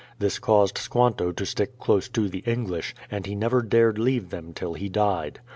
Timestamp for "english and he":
2.39-3.35